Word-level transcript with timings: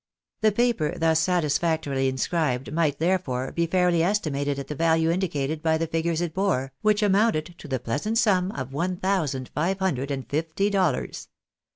The 0.41 0.51
paper 0.51 0.97
thus 0.97 1.19
satisfactorily 1.19 2.07
inscribed 2.09 2.73
might, 2.73 2.97
therefore, 2.97 3.51
be 3.51 3.67
fairly 3.67 4.01
estimated 4.01 4.57
at 4.57 4.67
the 4.67 4.73
value 4.73 5.11
indicated 5.11 5.61
by 5.61 5.77
the 5.77 5.85
figures 5.85 6.21
it 6.21 6.33
bore, 6.33 6.73
which 6.81 7.03
amounted 7.03 7.53
to 7.59 7.67
the 7.67 7.79
pleasant 7.79 8.17
sum 8.17 8.49
of 8.53 8.73
one 8.73 8.97
thousand 8.97 9.49
five 9.49 9.77
hundred 9.77 10.09
and 10.09 10.27
fifty 10.27 10.71
dollars. 10.71 11.27